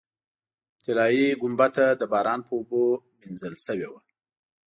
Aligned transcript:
طلایي 0.83 1.27
ګنبده 1.41 1.87
د 2.01 2.03
باران 2.11 2.39
په 2.47 2.51
اوبو 2.57 2.83
وینځل 3.21 3.55
شوې 3.65 3.87
وه. 3.91 3.99